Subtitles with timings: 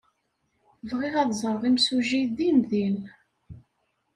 [0.89, 2.97] Bɣiɣ ad ẓreɣ imsujji dindin.